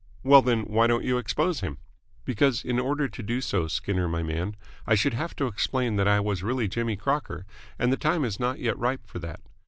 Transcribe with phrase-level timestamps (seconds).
[0.23, 1.77] "Well, then, why don't you expose him?"
[2.25, 4.55] "Because in order to do so, Skinner my man,
[4.87, 7.45] I should have to explain that I was really Jimmy Crocker,
[7.77, 9.41] and the time is not yet ripe for that.